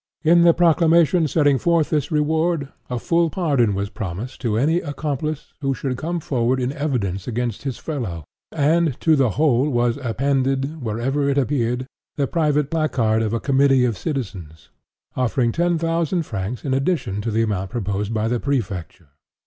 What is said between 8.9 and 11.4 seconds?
to the whole was appended, wherever it